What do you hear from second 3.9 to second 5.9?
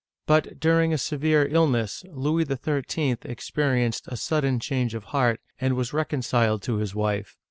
a sudden change of heart, and